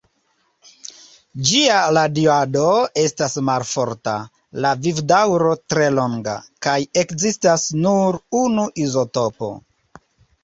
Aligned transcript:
Ĝia 1.49 1.75
radiado 1.97 2.63
estas 3.01 3.35
malforta, 3.49 4.15
la 4.65 4.71
vivdaŭro 4.85 5.51
tre 5.73 5.85
longa, 5.99 6.35
kaj 6.69 6.75
ekzistas 7.03 7.67
nur 7.87 8.17
unu 8.41 8.65
izotopo. 8.85 9.51